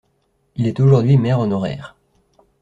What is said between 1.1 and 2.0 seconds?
maire honoraire.